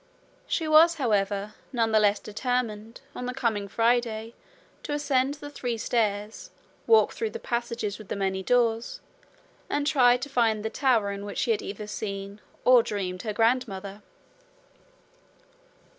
She 0.47 0.67
was, 0.67 0.95
however, 0.95 1.53
none 1.71 1.91
the 1.91 1.99
less 1.99 2.17
determined, 2.19 3.01
on 3.13 3.27
the 3.27 3.35
coming 3.35 3.67
Friday, 3.67 4.33
to 4.81 4.93
ascend 4.93 5.35
the 5.35 5.49
three 5.51 5.77
stairs, 5.77 6.49
walk 6.87 7.13
through 7.13 7.29
the 7.29 7.39
passages 7.39 7.99
with 7.99 8.07
the 8.07 8.15
many 8.15 8.41
doors, 8.41 8.99
and 9.69 9.85
try 9.85 10.17
to 10.17 10.27
find 10.27 10.65
the 10.65 10.71
tower 10.71 11.11
in 11.11 11.23
which 11.23 11.37
she 11.37 11.51
had 11.51 11.61
either 11.61 11.85
seen 11.85 12.41
or 12.65 12.81
dreamed 12.81 13.21
her 13.21 13.33
grandmother. 13.33 14.01